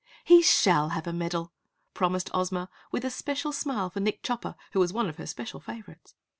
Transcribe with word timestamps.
"He 0.23 0.41
shall 0.41 0.89
have 0.93 1.05
a 1.05 1.13
medal!" 1.13 1.53
promised 1.93 2.31
Ozma, 2.33 2.69
with 2.91 3.05
a 3.05 3.11
special 3.11 3.51
smile 3.51 3.91
for 3.91 3.99
Nick 3.99 4.23
Chopper 4.23 4.55
who 4.71 4.79
was 4.79 4.91
one 4.91 5.07
of 5.07 5.17
her 5.17 5.27
special 5.27 5.59
favorites. 5.59 6.15